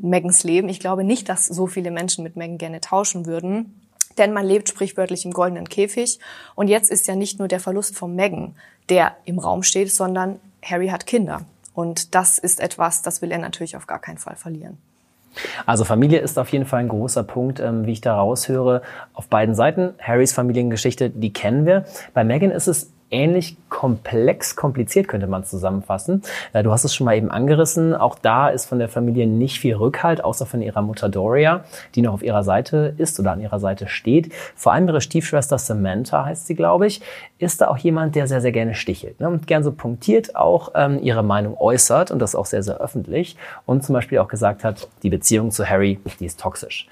Megans 0.00 0.42
Leben. 0.42 0.68
Ich 0.68 0.80
glaube 0.80 1.04
nicht, 1.04 1.28
dass 1.28 1.46
so 1.46 1.66
viele 1.66 1.90
Menschen 1.90 2.24
mit 2.24 2.36
Megan 2.36 2.58
gerne 2.58 2.80
tauschen 2.80 3.26
würden. 3.26 3.80
Denn 4.18 4.32
man 4.32 4.44
lebt 4.44 4.68
sprichwörtlich 4.68 5.24
im 5.24 5.32
goldenen 5.32 5.68
Käfig. 5.68 6.18
Und 6.54 6.68
jetzt 6.68 6.90
ist 6.90 7.06
ja 7.06 7.14
nicht 7.14 7.38
nur 7.38 7.48
der 7.48 7.60
Verlust 7.60 7.96
von 7.96 8.14
Megan, 8.14 8.56
der 8.88 9.16
im 9.24 9.38
Raum 9.38 9.62
steht, 9.62 9.92
sondern 9.92 10.40
Harry 10.62 10.88
hat 10.88 11.06
Kinder. 11.06 11.42
Und 11.74 12.14
das 12.14 12.38
ist 12.38 12.60
etwas, 12.60 13.02
das 13.02 13.22
will 13.22 13.30
er 13.30 13.38
natürlich 13.38 13.76
auf 13.76 13.86
gar 13.86 13.98
keinen 13.98 14.18
Fall 14.18 14.36
verlieren. 14.36 14.78
Also 15.64 15.84
Familie 15.84 16.18
ist 16.18 16.38
auf 16.38 16.50
jeden 16.50 16.66
Fall 16.66 16.80
ein 16.80 16.88
großer 16.88 17.22
Punkt, 17.22 17.58
ähm, 17.58 17.86
wie 17.86 17.92
ich 17.92 18.02
da 18.02 18.16
raushöre, 18.16 18.82
auf 19.14 19.28
beiden 19.28 19.54
Seiten. 19.54 19.94
Harrys 19.98 20.32
Familiengeschichte, 20.32 21.08
die 21.08 21.32
kennen 21.32 21.64
wir. 21.64 21.86
Bei 22.12 22.22
Meghan 22.22 22.50
ist 22.50 22.66
es 22.66 22.91
ähnlich 23.12 23.56
komplex, 23.68 24.56
kompliziert 24.56 25.08
könnte 25.08 25.26
man 25.26 25.44
zusammenfassen. 25.44 26.22
Äh, 26.52 26.62
du 26.62 26.72
hast 26.72 26.84
es 26.84 26.94
schon 26.94 27.04
mal 27.04 27.16
eben 27.16 27.30
angerissen. 27.30 27.94
Auch 27.94 28.18
da 28.18 28.48
ist 28.48 28.66
von 28.66 28.78
der 28.78 28.88
Familie 28.88 29.26
nicht 29.26 29.60
viel 29.60 29.76
Rückhalt, 29.76 30.24
außer 30.24 30.46
von 30.46 30.62
ihrer 30.62 30.82
Mutter 30.82 31.08
Doria, 31.08 31.64
die 31.94 32.02
noch 32.02 32.14
auf 32.14 32.22
ihrer 32.22 32.42
Seite 32.42 32.94
ist 32.98 33.20
oder 33.20 33.32
an 33.32 33.40
ihrer 33.40 33.60
Seite 33.60 33.86
steht. 33.86 34.32
Vor 34.56 34.72
allem 34.72 34.88
ihre 34.88 35.00
Stiefschwester 35.00 35.58
Samantha 35.58 36.24
heißt 36.24 36.46
sie, 36.46 36.54
glaube 36.54 36.86
ich, 36.86 37.02
ist 37.38 37.60
da 37.60 37.68
auch 37.68 37.78
jemand, 37.78 38.14
der 38.14 38.26
sehr, 38.26 38.40
sehr 38.40 38.52
gerne 38.52 38.74
stichelt 38.74 39.20
ne? 39.20 39.28
und 39.28 39.46
gern 39.46 39.64
so 39.64 39.72
punktiert 39.72 40.36
auch 40.36 40.72
ähm, 40.74 41.00
ihre 41.02 41.22
Meinung 41.22 41.56
äußert 41.58 42.10
und 42.10 42.18
das 42.18 42.34
auch 42.34 42.46
sehr, 42.46 42.62
sehr 42.62 42.78
öffentlich 42.78 43.36
und 43.66 43.84
zum 43.84 43.94
Beispiel 43.94 44.18
auch 44.18 44.28
gesagt 44.28 44.64
hat, 44.64 44.88
die 45.02 45.10
Beziehung 45.10 45.50
zu 45.50 45.68
Harry, 45.68 45.98
die 46.20 46.26
ist 46.26 46.40
toxisch. 46.40 46.88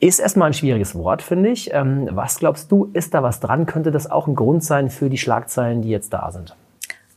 Ist 0.00 0.18
erstmal 0.18 0.48
ein 0.48 0.54
schwieriges 0.54 0.94
Wort, 0.94 1.22
finde 1.22 1.50
ich. 1.50 1.72
Ähm, 1.72 2.08
was 2.12 2.38
glaubst 2.38 2.70
du, 2.70 2.90
ist 2.92 3.14
da 3.14 3.22
was 3.22 3.40
dran? 3.40 3.66
Könnte 3.66 3.90
das 3.90 4.10
auch 4.10 4.26
ein 4.26 4.34
Grund 4.34 4.64
sein 4.64 4.90
für 4.90 5.08
die 5.08 5.18
Schlagzeilen, 5.18 5.82
die 5.82 5.88
jetzt 5.88 6.12
da 6.12 6.30
sind? 6.30 6.56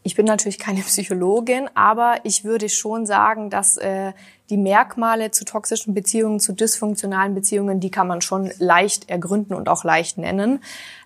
Ich 0.03 0.15
bin 0.15 0.25
natürlich 0.25 0.57
keine 0.57 0.79
Psychologin, 0.83 1.69
aber 1.73 2.15
ich 2.23 2.43
würde 2.45 2.69
schon 2.69 3.05
sagen, 3.05 3.49
dass 3.49 3.77
äh, 3.77 4.13
die 4.49 4.57
Merkmale 4.57 5.31
zu 5.31 5.45
toxischen 5.45 5.93
Beziehungen, 5.93 6.39
zu 6.39 6.53
dysfunktionalen 6.53 7.35
Beziehungen, 7.35 7.79
die 7.79 7.91
kann 7.91 8.07
man 8.07 8.21
schon 8.21 8.51
leicht 8.59 9.09
ergründen 9.09 9.53
und 9.53 9.69
auch 9.69 9.83
leicht 9.83 10.17
nennen. 10.17 10.59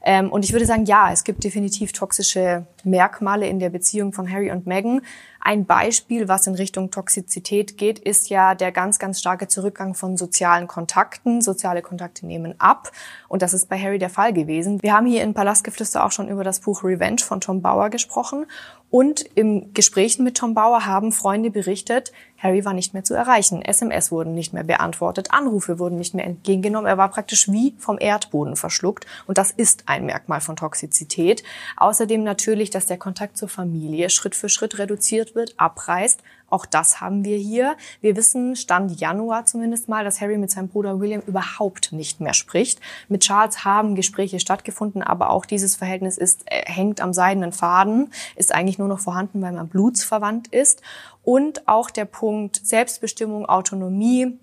Ähm, 0.04 0.32
und 0.32 0.46
ich 0.46 0.54
würde 0.54 0.66
sagen, 0.66 0.86
ja, 0.86 1.12
es 1.12 1.24
gibt 1.24 1.44
definitiv 1.44 1.92
toxische 1.92 2.66
Merkmale 2.84 3.48
in 3.48 3.60
der 3.60 3.70
Beziehung 3.70 4.14
von 4.14 4.32
Harry 4.32 4.52
und 4.52 4.66
Meghan. 4.66 5.02
Ein 5.40 5.66
Beispiel, 5.66 6.28
was 6.28 6.46
in 6.46 6.54
Richtung 6.54 6.92
Toxizität 6.92 7.78
geht, 7.78 7.98
ist 7.98 8.30
ja 8.30 8.54
der 8.54 8.72
ganz, 8.72 9.00
ganz 9.00 9.20
starke 9.20 9.48
Zurückgang 9.48 9.96
von 9.96 10.18
sozialen 10.18 10.68
Kontakten. 10.68 11.42
Soziale 11.42 11.82
Kontakte 11.82 12.28
nehmen 12.28 12.54
ab. 12.60 12.92
Und 13.28 13.42
das 13.42 13.54
ist 13.54 13.68
bei 13.68 13.80
Harry 13.80 13.98
der 13.98 14.12
Fall 14.12 14.34
gewesen. 14.34 14.82
Wir 14.84 14.94
haben 14.94 15.08
hier 15.08 15.24
in 15.24 15.34
Palastgeflüster 15.34 16.06
auch 16.06 16.12
schon 16.12 16.28
über 16.28 16.44
das 16.44 16.60
Buch 16.60 16.84
Revenge 16.84 17.22
von 17.22 17.42
Tom 17.42 17.62
Bauer 17.62 17.90
gesprochen. 17.90 18.46
Und 18.92 19.22
im 19.36 19.74
Gesprächen 19.74 20.24
mit 20.24 20.38
Tom 20.38 20.54
Bauer 20.54 20.86
haben 20.86 21.12
Freunde 21.12 21.50
berichtet, 21.50 22.12
Harry 22.42 22.66
war 22.66 22.74
nicht 22.74 22.94
mehr 22.94 23.04
zu 23.04 23.14
erreichen. 23.14 23.62
SMS 23.62 24.12
wurden 24.12 24.34
nicht 24.34 24.54
mehr 24.54 24.64
beantwortet, 24.64 25.32
Anrufe 25.32 25.80
wurden 25.80 25.98
nicht 25.98 26.14
mehr 26.14 26.26
entgegengenommen. 26.26 26.88
Er 26.88 26.98
war 26.98 27.10
praktisch 27.10 27.50
wie 27.50 27.76
vom 27.78 27.98
Erdboden 28.00 28.56
verschluckt. 28.56 29.06
Und 29.28 29.38
das 29.38 29.52
ist 29.52 29.84
ein 29.86 30.06
Merkmal 30.06 30.42
von 30.42 30.56
Toxizität. 30.56 31.44
Außerdem 31.78 32.24
natürlich, 32.24 32.70
dass 32.70 32.86
der 32.86 32.98
Kontakt 32.98 33.38
zur 33.38 33.50
Familie 33.50 34.10
Schritt 34.10 34.36
für 34.36 34.50
Schritt 34.50 34.80
reduziert 34.80 35.36
wird, 35.36 35.54
abreist. 35.58 36.22
Auch 36.52 36.66
das 36.66 37.02
haben 37.02 37.24
wir 37.24 37.38
hier. 37.38 37.78
Wir 38.02 38.16
wissen, 38.16 38.56
Stand 38.56 39.00
Januar 39.00 39.46
zumindest 39.46 39.90
mal, 39.90 40.04
dass 40.04 40.20
Harry 40.22 40.38
mit 40.38 40.52
seinem 40.52 40.68
Bruder 40.68 41.00
William 41.00 41.22
überhaupt 41.26 41.94
nicht 41.94 42.20
mehr 42.20 42.34
spricht. 42.34 42.80
Mit 43.08 43.24
Charles 43.24 43.64
haben 43.66 43.96
Gespräche 43.96 44.40
stattgefunden, 44.40 45.02
aber 45.02 45.30
auch 45.30 45.46
dieses 45.46 45.78
Verhältnis 45.78 46.18
ist, 46.18 46.42
äh, 46.46 46.64
hängt 46.66 47.02
am 47.02 47.14
seidenen 47.14 47.54
Faden, 47.54 48.12
ist 48.36 48.54
eigentlich 48.54 48.78
nur 48.78 48.90
noch 48.90 49.00
vorhanden, 49.00 49.42
weil 49.42 49.54
man 49.54 49.70
blutsverwandt 49.70 50.50
ist. 50.50 50.82
Und 51.24 51.68
auch 51.68 51.90
der 51.90 52.06
Punkt 52.06 52.60
Selbstbestimmung, 52.64 53.46
Autonomie, 53.46 54.38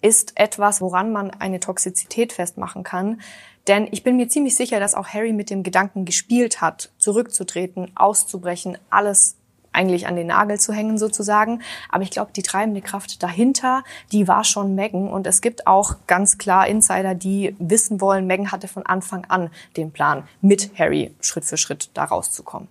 ist 0.00 0.32
etwas, 0.34 0.80
woran 0.80 1.12
man 1.12 1.30
eine 1.30 1.60
Toxizität 1.60 2.32
festmachen 2.32 2.82
kann. 2.82 3.20
Denn 3.68 3.86
ich 3.92 4.02
bin 4.02 4.16
mir 4.16 4.28
ziemlich 4.28 4.56
sicher, 4.56 4.80
dass 4.80 4.94
auch 4.94 5.06
Harry 5.06 5.32
mit 5.32 5.48
dem 5.50 5.62
Gedanken 5.62 6.04
gespielt 6.04 6.60
hat, 6.60 6.90
zurückzutreten, 6.98 7.92
auszubrechen, 7.94 8.76
alles 8.90 9.36
eigentlich 9.72 10.06
an 10.06 10.16
den 10.16 10.28
Nagel 10.28 10.58
zu 10.58 10.72
hängen 10.72 10.98
sozusagen. 10.98 11.62
Aber 11.88 12.02
ich 12.02 12.10
glaube, 12.10 12.30
die 12.34 12.42
treibende 12.42 12.80
Kraft 12.80 13.22
dahinter, 13.22 13.84
die 14.12 14.28
war 14.28 14.44
schon 14.44 14.74
Megan. 14.74 15.08
Und 15.08 15.26
es 15.26 15.40
gibt 15.40 15.66
auch 15.66 15.96
ganz 16.06 16.38
klar 16.38 16.66
Insider, 16.66 17.14
die 17.14 17.56
wissen 17.58 18.00
wollen, 18.00 18.26
Megan 18.26 18.52
hatte 18.52 18.68
von 18.68 18.86
Anfang 18.86 19.24
an 19.28 19.50
den 19.76 19.92
Plan, 19.92 20.24
mit 20.40 20.70
Harry 20.78 21.14
Schritt 21.20 21.44
für 21.44 21.56
Schritt 21.56 21.90
da 21.94 22.04
rauszukommen. 22.04 22.68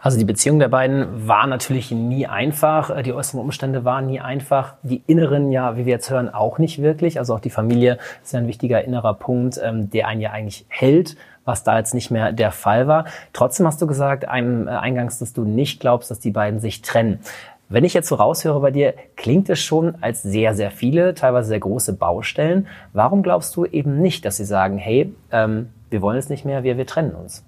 Also 0.00 0.18
die 0.18 0.24
Beziehung 0.24 0.58
der 0.58 0.68
beiden 0.68 1.28
war 1.28 1.46
natürlich 1.46 1.90
nie 1.90 2.26
einfach. 2.26 3.02
Die 3.02 3.12
äußeren 3.12 3.40
Umstände 3.40 3.84
waren 3.84 4.06
nie 4.06 4.20
einfach. 4.20 4.74
Die 4.82 5.02
inneren 5.06 5.52
ja, 5.52 5.76
wie 5.76 5.86
wir 5.86 5.92
jetzt 5.92 6.10
hören, 6.10 6.32
auch 6.32 6.58
nicht 6.58 6.82
wirklich. 6.82 7.18
Also 7.18 7.34
auch 7.34 7.40
die 7.40 7.50
Familie 7.50 7.98
ist 8.22 8.32
ja 8.32 8.40
ein 8.40 8.48
wichtiger 8.48 8.82
innerer 8.82 9.14
Punkt, 9.14 9.60
ähm, 9.62 9.90
der 9.90 10.08
einen 10.08 10.20
ja 10.20 10.30
eigentlich 10.30 10.66
hält, 10.68 11.16
was 11.44 11.64
da 11.64 11.78
jetzt 11.78 11.94
nicht 11.94 12.10
mehr 12.10 12.32
der 12.32 12.52
Fall 12.52 12.86
war. 12.86 13.04
Trotzdem 13.32 13.66
hast 13.66 13.80
du 13.82 13.86
gesagt, 13.86 14.28
einem, 14.28 14.68
äh, 14.68 14.72
eingangs, 14.72 15.18
dass 15.18 15.32
du 15.32 15.44
nicht 15.44 15.80
glaubst, 15.80 16.10
dass 16.10 16.20
die 16.20 16.30
beiden 16.30 16.60
sich 16.60 16.82
trennen. 16.82 17.20
Wenn 17.68 17.84
ich 17.84 17.94
jetzt 17.94 18.08
so 18.08 18.16
raushöre 18.16 18.60
bei 18.60 18.70
dir, 18.70 18.94
klingt 19.16 19.48
es 19.48 19.58
schon 19.60 19.94
als 20.02 20.22
sehr, 20.22 20.54
sehr 20.54 20.70
viele, 20.70 21.14
teilweise 21.14 21.48
sehr 21.48 21.60
große 21.60 21.94
Baustellen. 21.94 22.66
Warum 22.92 23.22
glaubst 23.22 23.56
du 23.56 23.64
eben 23.64 24.00
nicht, 24.00 24.26
dass 24.26 24.36
sie 24.36 24.44
sagen, 24.44 24.76
hey, 24.76 25.14
ähm, 25.30 25.70
wir 25.88 26.02
wollen 26.02 26.18
es 26.18 26.28
nicht 26.28 26.44
mehr, 26.44 26.64
wir, 26.64 26.76
wir 26.76 26.86
trennen 26.86 27.14
uns? 27.14 27.44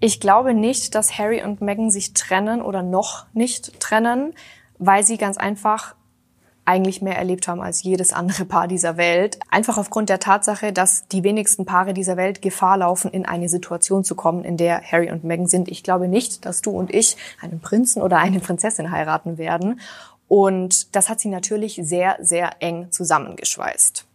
Ich 0.00 0.18
glaube 0.18 0.54
nicht, 0.54 0.94
dass 0.94 1.18
Harry 1.18 1.42
und 1.42 1.60
Meghan 1.60 1.90
sich 1.90 2.14
trennen 2.14 2.62
oder 2.62 2.82
noch 2.82 3.26
nicht 3.34 3.78
trennen, 3.80 4.32
weil 4.78 5.02
sie 5.02 5.18
ganz 5.18 5.36
einfach 5.36 5.94
eigentlich 6.70 7.02
mehr 7.02 7.16
erlebt 7.16 7.48
haben 7.48 7.60
als 7.60 7.82
jedes 7.82 8.12
andere 8.12 8.44
Paar 8.44 8.68
dieser 8.68 8.96
Welt. 8.96 9.40
Einfach 9.50 9.76
aufgrund 9.76 10.08
der 10.08 10.20
Tatsache, 10.20 10.72
dass 10.72 11.08
die 11.08 11.24
wenigsten 11.24 11.64
Paare 11.64 11.94
dieser 11.94 12.16
Welt 12.16 12.42
Gefahr 12.42 12.76
laufen, 12.78 13.10
in 13.10 13.26
eine 13.26 13.48
Situation 13.48 14.04
zu 14.04 14.14
kommen, 14.14 14.44
in 14.44 14.56
der 14.56 14.80
Harry 14.80 15.10
und 15.10 15.24
Meghan 15.24 15.48
sind. 15.48 15.68
Ich 15.68 15.82
glaube 15.82 16.06
nicht, 16.06 16.46
dass 16.46 16.62
du 16.62 16.70
und 16.70 16.94
ich 16.94 17.16
einen 17.40 17.58
Prinzen 17.58 18.02
oder 18.02 18.18
eine 18.18 18.38
Prinzessin 18.38 18.92
heiraten 18.92 19.36
werden. 19.36 19.80
Und 20.28 20.94
das 20.94 21.08
hat 21.08 21.18
sie 21.18 21.28
natürlich 21.28 21.80
sehr, 21.82 22.16
sehr 22.20 22.50
eng 22.60 22.92
zusammengeschweißt. 22.92 24.06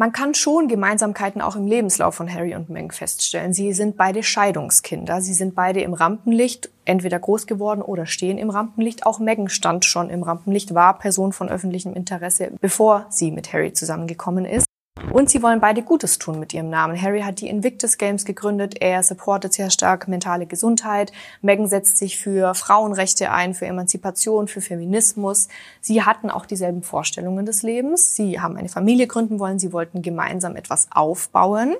Man 0.00 0.12
kann 0.12 0.32
schon 0.32 0.68
Gemeinsamkeiten 0.68 1.42
auch 1.42 1.56
im 1.56 1.66
Lebenslauf 1.66 2.14
von 2.14 2.32
Harry 2.32 2.54
und 2.54 2.70
Meg 2.70 2.94
feststellen. 2.94 3.52
Sie 3.52 3.72
sind 3.72 3.96
beide 3.96 4.22
Scheidungskinder. 4.22 5.20
Sie 5.20 5.34
sind 5.34 5.56
beide 5.56 5.80
im 5.80 5.92
Rampenlicht, 5.92 6.70
entweder 6.84 7.18
groß 7.18 7.48
geworden 7.48 7.82
oder 7.82 8.06
stehen 8.06 8.38
im 8.38 8.48
Rampenlicht. 8.48 9.06
Auch 9.06 9.18
Meghan 9.18 9.48
stand 9.48 9.84
schon 9.84 10.08
im 10.08 10.22
Rampenlicht, 10.22 10.72
war 10.72 10.96
Person 11.00 11.32
von 11.32 11.48
öffentlichem 11.48 11.94
Interesse, 11.94 12.52
bevor 12.60 13.06
sie 13.10 13.32
mit 13.32 13.52
Harry 13.52 13.72
zusammengekommen 13.72 14.44
ist. 14.44 14.66
Und 15.12 15.30
sie 15.30 15.42
wollen 15.42 15.60
beide 15.60 15.82
Gutes 15.82 16.18
tun 16.18 16.38
mit 16.38 16.52
ihrem 16.52 16.70
Namen. 16.70 17.00
Harry 17.00 17.22
hat 17.22 17.40
die 17.40 17.48
Invictus 17.48 17.98
Games 17.98 18.24
gegründet. 18.24 18.76
Er 18.80 19.02
supportet 19.02 19.52
sehr 19.52 19.70
stark 19.70 20.06
mentale 20.06 20.46
Gesundheit. 20.46 21.12
Meghan 21.40 21.66
setzt 21.66 21.96
sich 21.96 22.18
für 22.18 22.54
Frauenrechte 22.54 23.30
ein, 23.30 23.54
für 23.54 23.66
Emanzipation, 23.66 24.48
für 24.48 24.60
Feminismus. 24.60 25.48
Sie 25.80 26.02
hatten 26.02 26.30
auch 26.30 26.46
dieselben 26.46 26.82
Vorstellungen 26.82 27.46
des 27.46 27.62
Lebens. 27.62 28.16
Sie 28.16 28.40
haben 28.40 28.56
eine 28.56 28.68
Familie 28.68 29.06
gründen 29.06 29.38
wollen. 29.38 29.58
Sie 29.58 29.72
wollten 29.72 30.02
gemeinsam 30.02 30.56
etwas 30.56 30.88
aufbauen. 30.90 31.74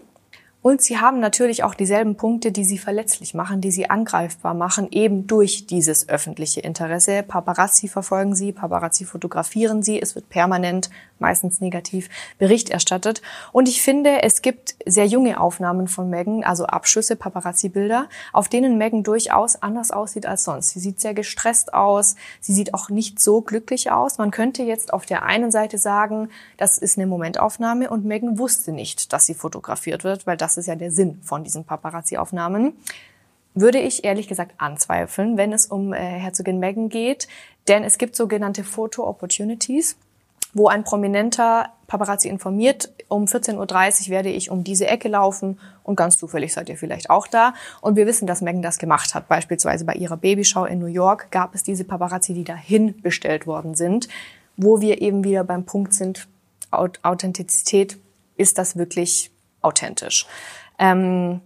Und 0.61 0.83
sie 0.83 0.99
haben 0.99 1.21
natürlich 1.21 1.62
auch 1.62 1.75
dieselben 1.75 2.17
Punkte, 2.17 2.50
die 2.50 2.65
sie 2.65 2.79
verletzlich 2.79 3.33
machen, 3.33 3.61
die 3.61 3.71
sie 3.71 3.88
angreifbar 3.88 4.55
machen, 4.55 4.88
eben 4.91 5.29
durch 5.29 5.67
dieses 5.67 6.09
öffentliche 6.09 6.61
Interesse. 6.61 7.23
Paparazzi 7.23 7.87
verfolgen 7.87 8.35
sie, 8.35 8.53
Paparazzi 8.53 9.05
fotografieren 9.05 9.85
sie, 9.85 10.03
es 10.03 10.17
wird 10.17 10.29
permanent, 10.29 10.91
meistens 11.21 11.61
negativ, 11.61 12.09
Bericht 12.38 12.71
erstattet. 12.71 13.23
Und 13.53 13.69
ich 13.69 13.83
finde, 13.83 14.23
es 14.23 14.43
gibt 14.43 14.75
sehr 14.85 15.07
junge 15.07 15.41
Aufnahmen 15.41 15.87
von 15.87 16.11
Megan, 16.11 16.43
also 16.43 16.67
Abschüsse, 16.67 17.15
Paparazzi-Bilder, 17.15 18.09
auf 18.33 18.49
denen 18.49 18.79
Megan 18.79 19.05
durchaus 19.05 19.62
anders 19.62 19.93
aussieht 19.93 20.27
als 20.27 20.43
sonst. 20.45 20.71
Sie 20.71 20.81
sieht 20.81 21.00
sehr 21.00 21.15
gestresst 21.15 21.73
aus, 21.73 22.17
sie 22.41 22.53
sieht 22.53 22.75
auch 22.75 22.88
nicht 22.88 23.21
so 23.21 23.43
glücklich 23.43 23.91
aus. 23.93 24.19
Man 24.19 24.33
könnte 24.33 24.65
jetzt 24.65 24.93
auf 24.93 25.07
der 25.07 25.23
einen 25.23 25.53
Seite 25.53 25.79
sagen, 25.79 26.31
das 26.57 26.79
ist 26.79 26.99
eine 26.99 27.07
Momentaufnahme 27.07 27.91
und 27.91 28.05
Megan 28.05 28.38
wusste 28.38 28.73
nicht, 28.73 29.12
dass 29.12 29.27
sie 29.27 29.35
fotografiert 29.35 30.03
wird, 30.03 30.27
weil 30.27 30.37
das 30.37 30.48
das 30.49 30.57
ist 30.57 30.67
ja 30.67 30.76
der 30.76 30.90
Sinn 30.90 31.21
von 31.23 31.45
diesen 31.45 31.64
Paparazzi-Aufnahmen, 31.64 32.73
würde 33.55 33.78
ich 33.78 34.05
ehrlich 34.05 34.28
gesagt 34.28 34.55
anzweifeln, 34.57 35.37
wenn 35.37 35.52
es 35.52 35.67
um 35.67 35.93
äh, 35.93 35.99
Herzogin 35.99 36.59
Meghan 36.59 36.88
geht. 36.88 37.28
Denn 37.67 37.85
es 37.85 37.99
gibt 37.99 38.17
sogenannte 38.17 38.64
Photo-Opportunities, 38.64 39.97
wo 40.55 40.69
ein 40.69 40.85
prominenter 40.85 41.71
Paparazzi 41.87 42.28
informiert, 42.28 42.90
um 43.09 43.25
14.30 43.25 43.57
Uhr 44.05 44.09
werde 44.09 44.31
ich 44.31 44.50
um 44.50 44.64
diese 44.64 44.87
Ecke 44.87 45.09
laufen 45.09 45.59
und 45.83 45.97
ganz 45.97 46.17
zufällig 46.17 46.55
seid 46.55 46.71
ihr 46.71 46.78
vielleicht 46.78 47.11
auch 47.11 47.26
da. 47.26 47.52
Und 47.83 47.97
wir 47.97 48.07
wissen, 48.07 48.26
dass 48.26 48.40
Meghan 48.40 48.62
das 48.62 48.78
gemacht 48.78 49.14
hat. 49.14 49.28
Beispielsweise 49.28 49.85
bei 49.85 49.95
ihrer 49.95 50.17
Babyshow 50.17 50.64
in 50.64 50.78
New 50.78 50.87
York 50.87 51.31
gab 51.31 51.55
es 51.55 51.62
diese 51.62 51.85
Paparazzi, 51.85 52.33
die 52.33 52.45
dahin 52.45 52.99
bestellt 53.02 53.47
worden 53.47 53.75
sind, 53.75 54.09
wo 54.57 54.81
wir 54.81 55.02
eben 55.02 55.25
wieder 55.25 55.45
beim 55.45 55.64
Punkt 55.64 55.93
sind, 55.93 56.26
Authentizität, 56.71 57.99
ist 58.37 58.57
das 58.57 58.76
wirklich 58.76 59.31
authentisch. 59.62 60.27
Ähm, 60.79 61.41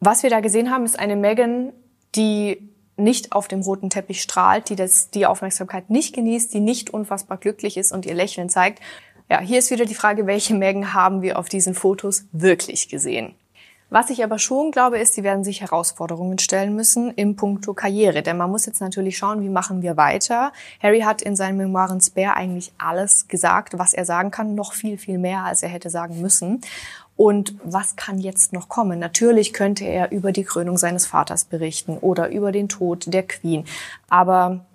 was 0.00 0.22
wir 0.22 0.30
da 0.30 0.40
gesehen 0.40 0.70
haben, 0.70 0.84
ist 0.84 0.98
eine 0.98 1.16
Megan, 1.16 1.72
die 2.14 2.70
nicht 2.96 3.32
auf 3.32 3.48
dem 3.48 3.60
roten 3.60 3.90
Teppich 3.90 4.22
strahlt, 4.22 4.68
die 4.68 4.76
das, 4.76 5.10
die 5.10 5.26
Aufmerksamkeit 5.26 5.90
nicht 5.90 6.14
genießt, 6.14 6.52
die 6.52 6.60
nicht 6.60 6.90
unfassbar 6.90 7.36
glücklich 7.36 7.76
ist 7.76 7.92
und 7.92 8.06
ihr 8.06 8.14
Lächeln 8.14 8.48
zeigt. 8.48 8.80
Ja, 9.28 9.40
hier 9.40 9.58
ist 9.58 9.70
wieder 9.70 9.84
die 9.84 9.94
Frage, 9.94 10.26
welche 10.26 10.54
Megan 10.54 10.94
haben 10.94 11.20
wir 11.20 11.38
auf 11.38 11.48
diesen 11.48 11.74
Fotos 11.74 12.24
wirklich 12.32 12.88
gesehen? 12.88 13.34
Was 13.88 14.10
ich 14.10 14.24
aber 14.24 14.40
schon 14.40 14.72
glaube, 14.72 14.98
ist, 14.98 15.14
sie 15.14 15.22
werden 15.22 15.44
sich 15.44 15.60
Herausforderungen 15.60 16.38
stellen 16.38 16.74
müssen 16.74 17.12
im 17.12 17.36
Punkto 17.36 17.72
Karriere. 17.72 18.22
Denn 18.22 18.36
man 18.36 18.50
muss 18.50 18.66
jetzt 18.66 18.80
natürlich 18.80 19.16
schauen, 19.16 19.42
wie 19.42 19.48
machen 19.48 19.80
wir 19.80 19.96
weiter. 19.96 20.52
Harry 20.82 21.00
hat 21.00 21.22
in 21.22 21.36
seinen 21.36 21.56
Memoiren 21.56 22.00
Spare 22.00 22.34
eigentlich 22.34 22.72
alles 22.78 23.28
gesagt, 23.28 23.78
was 23.78 23.94
er 23.94 24.04
sagen 24.04 24.32
kann, 24.32 24.56
noch 24.56 24.72
viel, 24.72 24.98
viel 24.98 25.18
mehr, 25.18 25.44
als 25.44 25.62
er 25.62 25.68
hätte 25.68 25.88
sagen 25.88 26.20
müssen. 26.20 26.60
Und 27.16 27.54
was 27.62 27.96
kann 27.96 28.18
jetzt 28.18 28.52
noch 28.52 28.68
kommen? 28.68 28.98
Natürlich 28.98 29.52
könnte 29.52 29.84
er 29.84 30.10
über 30.10 30.32
die 30.32 30.44
Krönung 30.44 30.76
seines 30.76 31.06
Vaters 31.06 31.44
berichten 31.44 31.96
oder 31.96 32.28
über 32.30 32.52
den 32.52 32.68
Tod 32.68 33.04
der 33.06 33.22
Queen. 33.22 33.64
Aber 34.10 34.66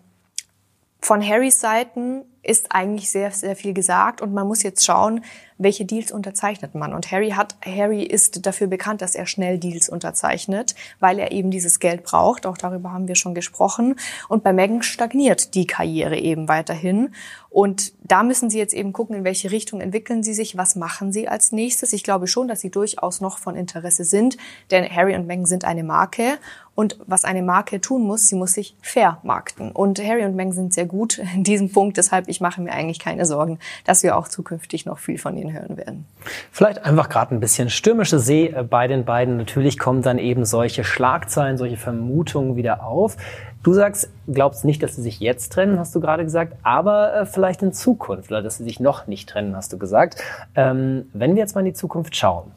von 1.02 1.22
Harrys 1.22 1.60
Seiten 1.60 2.24
ist 2.44 2.68
eigentlich 2.70 3.12
sehr, 3.12 3.32
sehr 3.32 3.56
viel 3.56 3.74
gesagt 3.74 4.22
und 4.22 4.34
man 4.34 4.48
muss 4.48 4.64
jetzt 4.64 4.84
schauen, 4.84 5.22
welche 5.62 5.86
Deals 5.86 6.12
unterzeichnet 6.12 6.74
man. 6.74 6.94
Und 6.94 7.12
Harry 7.12 7.32
hat, 7.32 7.56
Harry 7.64 8.04
ist 8.04 8.46
dafür 8.46 8.68
bekannt, 8.68 9.02
dass 9.02 9.16
er 9.16 9.28
schnell 9.28 9.60
Deals 9.60 9.90
unterzeichnet, 9.90 10.76
weil 11.00 11.20
er 11.20 11.32
eben 11.32 11.52
dieses 11.52 11.80
Geld 11.80 12.04
braucht. 12.04 12.46
Auch 12.46 12.58
darüber 12.58 12.92
haben 12.92 13.08
wir 13.08 13.16
schon 13.16 13.36
gesprochen. 13.36 13.96
Und 14.28 14.44
bei 14.44 14.54
Meghan 14.54 14.82
stagniert 14.82 15.54
die 15.54 15.68
Karriere 15.68 16.18
eben 16.18 16.48
weiterhin. 16.48 17.14
Und 17.50 17.94
da 18.04 18.24
müssen 18.24 18.50
Sie 18.50 18.58
jetzt 18.58 18.74
eben 18.74 18.94
gucken, 18.94 19.16
in 19.16 19.24
welche 19.24 19.52
Richtung 19.52 19.82
entwickeln 19.82 20.24
Sie 20.24 20.34
sich, 20.34 20.58
was 20.58 20.76
machen 20.76 21.12
Sie 21.12 21.28
als 21.28 21.52
nächstes. 21.52 21.94
Ich 21.94 22.04
glaube 22.04 22.28
schon, 22.28 22.48
dass 22.48 22.62
Sie 22.62 22.72
durchaus 22.72 23.22
noch 23.22 23.38
von 23.38 23.56
Interesse 23.56 24.06
sind, 24.06 24.38
denn 24.72 24.90
Harry 24.90 25.16
und 25.16 25.28
Meghan 25.28 25.46
sind 25.46 25.66
eine 25.66 25.84
Marke. 25.84 26.40
Und 26.74 26.98
was 27.06 27.26
eine 27.26 27.42
Marke 27.42 27.82
tun 27.82 28.04
muss, 28.04 28.28
sie 28.28 28.36
muss 28.36 28.54
sich 28.54 28.76
vermarkten. 28.82 29.72
Und 29.72 30.02
Harry 30.02 30.24
und 30.24 30.36
Meghan 30.36 30.54
sind 30.54 30.74
sehr 30.74 30.86
gut 30.86 31.20
in 31.36 31.44
diesem 31.44 31.72
Punkt. 31.72 31.98
Deshalb, 31.98 32.30
ich 32.32 32.42
mache 32.42 32.62
mir 32.62 32.72
eigentlich 32.72 33.00
keine 33.00 33.26
Sorgen, 33.26 33.60
dass 33.86 34.02
wir 34.02 34.18
auch 34.18 34.28
zukünftig 34.28 34.86
noch 34.86 34.98
viel 34.98 35.20
von 35.20 35.38
ihnen 35.38 35.54
hören 35.54 35.78
werden. 35.78 36.06
Vielleicht 36.52 36.84
einfach 36.84 37.10
gerade 37.10 37.36
ein 37.36 37.40
bisschen 37.40 37.70
stürmische 37.70 38.18
See 38.18 38.48
äh, 38.48 38.64
bei 38.64 38.88
den 38.88 39.06
beiden. 39.06 39.38
Natürlich 39.38 39.78
kommen 39.78 40.02
dann 40.02 40.18
eben 40.18 40.46
solche 40.46 40.84
Schlagzeilen, 40.84 41.58
solche 41.58 41.78
Vermutungen 41.78 42.56
wieder 42.56 42.84
auf. 42.84 43.18
Du 43.64 43.74
sagst, 43.74 44.10
glaubst 44.28 44.66
nicht, 44.66 44.82
dass 44.82 44.96
sie 44.96 45.04
sich 45.04 45.20
jetzt 45.20 45.54
trennen, 45.54 45.78
hast 45.78 45.94
du 45.94 46.00
gerade 46.00 46.24
gesagt, 46.24 46.56
aber 46.64 47.14
äh, 47.14 47.26
vielleicht 47.28 47.62
in 47.62 47.74
Zukunft 47.74 48.32
oder 48.32 48.42
dass 48.42 48.58
sie 48.58 48.64
sich 48.64 48.80
noch 48.80 49.06
nicht 49.06 49.30
trennen, 49.30 49.56
hast 49.56 49.72
du 49.72 49.78
gesagt. 49.78 50.16
Ähm, 50.56 51.06
wenn 51.14 51.36
wir 51.36 51.42
jetzt 51.42 51.54
mal 51.54 51.62
in 51.62 51.68
die 51.68 51.74
Zukunft 51.74 52.16
schauen, 52.16 52.52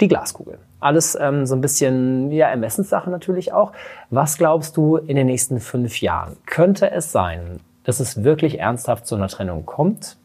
die 0.00 0.08
Glaskugel. 0.08 0.58
Alles 0.80 1.16
ähm, 1.20 1.46
so 1.46 1.54
ein 1.54 1.60
bisschen 1.60 2.30
ja, 2.30 2.48
Ermessenssache 2.48 3.10
natürlich 3.10 3.52
auch. 3.52 3.72
Was 4.10 4.36
glaubst 4.36 4.76
du 4.76 4.96
in 4.96 5.16
den 5.16 5.26
nächsten 5.26 5.58
fünf 5.60 6.00
Jahren? 6.00 6.36
Könnte 6.46 6.90
es 6.90 7.12
sein, 7.12 7.60
dass 7.86 8.00
es 8.00 8.24
wirklich 8.24 8.58
ernsthaft 8.58 9.06
zu 9.06 9.14
einer 9.14 9.28
Trennung 9.28 9.64
kommt? 9.64 10.16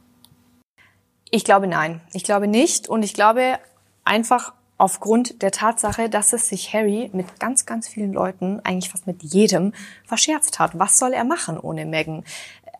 Ich 1.29 1.45
glaube 1.45 1.67
nein. 1.67 2.01
Ich 2.11 2.23
glaube 2.23 2.47
nicht. 2.47 2.89
Und 2.89 3.03
ich 3.03 3.13
glaube 3.13 3.59
einfach 4.03 4.53
aufgrund 4.77 5.43
der 5.43 5.51
Tatsache, 5.51 6.09
dass 6.09 6.33
es 6.33 6.49
sich 6.49 6.73
Harry 6.73 7.11
mit 7.13 7.39
ganz, 7.39 7.67
ganz 7.67 7.87
vielen 7.87 8.13
Leuten, 8.13 8.59
eigentlich 8.63 8.89
fast 8.89 9.05
mit 9.05 9.21
jedem, 9.21 9.73
verscherzt 10.03 10.57
hat. 10.57 10.77
Was 10.79 10.97
soll 10.97 11.13
er 11.13 11.23
machen 11.23 11.59
ohne 11.59 11.85
Meghan? 11.85 12.25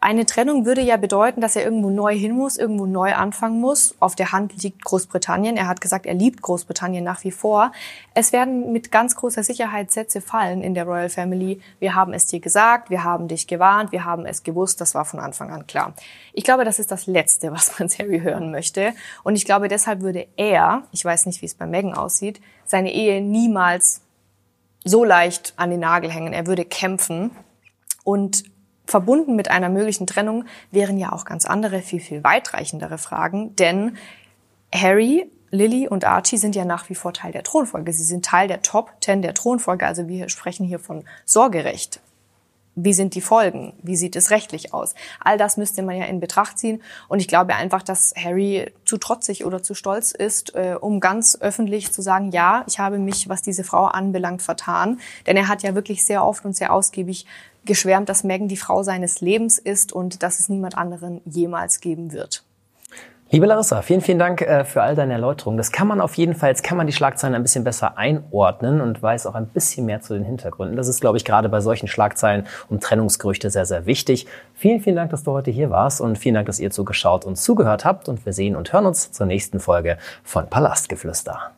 Eine 0.04 0.26
Trennung 0.26 0.66
würde 0.66 0.82
ja 0.82 0.98
bedeuten, 0.98 1.42
dass 1.42 1.56
er 1.56 1.64
irgendwo 1.64 1.92
neu 1.92 2.18
hin 2.18 2.36
muss, 2.36 2.58
irgendwo 2.58 2.88
neu 2.88 3.14
anfangen 3.14 3.62
muss. 3.62 3.94
Auf 4.00 4.16
der 4.16 4.32
Hand 4.32 4.64
liegt 4.64 4.84
Großbritannien. 4.84 5.58
Er 5.58 5.68
hat 5.68 5.80
gesagt, 5.80 6.08
er 6.08 6.16
liebt 6.16 6.42
Großbritannien 6.42 7.04
nach 7.04 7.24
wie 7.24 7.30
vor. 7.30 7.72
Es 8.16 8.34
werden 8.34 8.72
mit 8.74 8.92
ganz 8.92 9.16
großer 9.16 9.44
Sicherheit 9.44 9.92
Sätze 9.92 10.20
fallen 10.20 10.64
in 10.64 10.74
der 10.74 10.86
Royal 10.86 11.10
Family. 11.10 11.62
Wir 11.78 11.94
haben 11.94 12.14
es 12.14 12.26
dir 12.26 12.40
gesagt, 12.40 12.90
wir 12.90 13.04
haben 13.04 13.28
dich 13.28 13.46
gewarnt, 13.46 13.92
wir 13.92 14.04
haben 14.04 14.26
es 14.26 14.42
gewusst. 14.42 14.82
Das 14.82 14.96
war 14.96 15.06
von 15.06 15.20
Anfang 15.20 15.52
an 15.52 15.68
klar. 15.68 15.94
Ich 16.34 16.44
glaube, 16.44 16.66
das 16.66 16.80
ist 16.80 16.90
das 16.90 17.06
Letzte, 17.06 17.52
was 17.52 17.70
Prinz 17.70 18.00
Harry 18.00 18.22
hören 18.22 18.50
möchte. 18.50 18.94
Und 19.22 19.36
ich 19.36 19.46
glaube, 19.46 19.68
deshalb 19.68 20.02
würde 20.02 20.26
er, 20.36 20.82
ich 20.92 21.06
weiß 21.06 21.28
nicht, 21.28 21.44
wie 21.44 21.46
es 21.46 21.54
bei 21.54 21.68
Meghan 21.68 21.94
aussieht, 21.94 22.42
seine 22.66 22.92
Ehe 22.92 23.22
niemals 23.22 24.02
so 24.84 25.04
leicht 25.04 25.54
an 25.58 25.70
den 25.70 25.82
Nagel 25.82 26.10
hängen. 26.10 26.34
Er 26.34 26.48
würde 26.48 26.66
kämpfen. 26.66 27.30
Und 28.04 28.46
verbunden 28.92 29.36
mit 29.36 29.50
einer 29.50 29.70
möglichen 29.70 30.06
Trennung 30.06 30.46
wären 30.70 30.98
ja 30.98 31.12
auch 31.12 31.26
ganz 31.26 31.46
andere, 31.46 31.82
viel, 31.82 32.00
viel 32.00 32.24
weitreichendere 32.24 33.00
Fragen. 33.00 33.56
Denn 33.56 33.98
Harry, 34.74 35.32
Lily 35.50 35.88
und 35.88 36.06
Archie 36.06 36.38
sind 36.38 36.56
ja 36.56 36.66
nach 36.66 36.90
wie 36.90 36.96
vor 36.96 37.14
Teil 37.14 37.32
der 37.32 37.44
Thronfolge. 37.44 37.92
Sie 37.92 38.04
sind 38.04 38.24
Teil 38.24 38.48
der 38.48 38.62
Top 38.62 38.94
Ten 39.02 39.22
der 39.22 39.34
Thronfolge. 39.34 39.86
Also 39.86 40.08
wir 40.08 40.30
sprechen 40.30 40.66
hier 40.66 40.80
von 40.80 41.04
Sorgerecht. 41.26 42.00
Wie 42.76 42.94
sind 42.94 43.16
die 43.16 43.22
Folgen? 43.22 43.74
Wie 43.84 43.98
sieht 43.98 44.16
es 44.16 44.32
rechtlich 44.32 44.74
aus? 44.74 44.96
All 45.20 45.38
das 45.38 45.58
müsste 45.58 45.84
man 45.84 45.98
ja 45.98 46.06
in 46.06 46.22
Betracht 46.22 46.58
ziehen. 46.58 46.82
Und 47.10 47.20
ich 47.20 47.28
glaube 47.28 47.56
einfach, 47.56 47.84
dass 47.84 48.14
Harry 48.16 48.72
zu 48.86 48.98
trotzig 48.98 49.46
oder 49.46 49.62
zu 49.62 49.74
stolz 49.74 50.12
ist, 50.12 50.56
äh, 50.56 50.76
um 50.80 51.02
ganz 51.02 51.38
öffentlich 51.42 51.92
zu 51.92 52.02
sagen, 52.02 52.32
ja, 52.32 52.64
ich 52.68 52.80
habe 52.80 52.98
mich, 52.98 53.28
was 53.28 53.42
diese 53.42 53.66
Frau 53.66 53.86
anbelangt, 53.86 54.42
vertan. 54.42 55.00
Denn 55.28 55.36
er 55.36 55.50
hat 55.50 55.64
ja 55.64 55.76
wirklich 55.76 56.06
sehr 56.06 56.26
oft 56.26 56.46
und 56.46 56.56
sehr 56.56 56.72
ausgiebig 56.72 57.26
geschwärmt, 57.66 58.10
dass 58.10 58.24
Megan 58.24 58.48
die 58.48 58.58
Frau 58.58 58.84
seines 58.84 59.22
Lebens 59.22 59.60
ist 59.60 59.92
und 59.92 60.24
dass 60.24 60.40
es 60.40 60.50
niemand 60.50 60.78
anderen 60.78 61.22
jemals 61.26 61.82
geben 61.82 62.12
wird. 62.12 62.44
Liebe 63.34 63.46
Larissa, 63.46 63.82
vielen, 63.82 64.02
vielen 64.02 64.20
Dank 64.20 64.42
äh, 64.42 64.66
für 64.66 64.82
all 64.82 64.94
deine 64.94 65.14
Erläuterungen. 65.14 65.56
Das 65.56 65.72
kann 65.72 65.88
man 65.88 66.02
auf 66.02 66.16
jeden 66.16 66.36
Fall, 66.36 66.50
jetzt 66.50 66.64
kann 66.64 66.78
man 66.78 66.86
die 66.86 66.92
Schlagzeilen 66.92 67.34
ein 67.34 67.42
bisschen 67.42 67.64
besser 67.64 67.98
einordnen 67.98 68.82
und 68.82 69.02
weiß 69.02 69.26
auch 69.26 69.36
ein 69.36 69.46
bisschen 69.46 69.86
mehr 69.86 70.02
zu 70.02 70.14
den 70.14 70.26
Hintergründen. 70.26 70.76
Das 70.76 70.90
ist, 70.90 71.00
glaube 71.00 71.18
ich, 71.18 71.24
gerade 71.24 71.48
bei 71.48 71.62
solchen 71.62 71.88
Schlagzeilen 71.88 72.46
um 72.68 72.82
Trennungsgerüchte 72.82 73.50
sehr, 73.50 73.66
sehr 73.66 73.86
wichtig. 73.86 74.28
Vielen, 74.54 74.82
vielen 74.82 74.98
Dank, 74.98 75.12
dass 75.12 75.24
du 75.24 75.32
heute 75.32 75.50
hier 75.50 75.70
warst 75.70 76.02
und 76.02 76.18
vielen 76.18 76.36
Dank, 76.36 76.48
dass 76.48 76.60
ihr 76.60 76.72
zugeschaut 76.72 77.24
und 77.24 77.38
zugehört 77.38 77.86
habt 77.86 78.10
und 78.10 78.26
wir 78.26 78.34
sehen 78.34 78.58
und 78.58 78.74
hören 78.74 78.86
uns 78.86 79.14
zur 79.14 79.28
nächsten 79.28 79.62
Folge 79.62 79.98
von 80.26 80.50
Palastgeflüster. 80.50 81.52